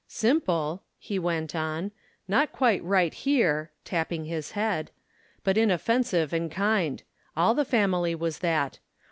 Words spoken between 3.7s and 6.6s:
tapping his head, "but inoffensive and